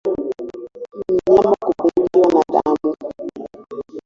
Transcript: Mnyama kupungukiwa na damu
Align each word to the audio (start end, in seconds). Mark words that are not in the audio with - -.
Mnyama 1.09 1.51
kupungukiwa 1.65 2.27
na 2.33 2.41
damu 2.53 2.93